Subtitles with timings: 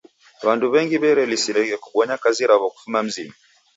[0.45, 3.35] W'andu w'engi w'erelisireghe kubonya kazi raw'o kufuma mzinyi.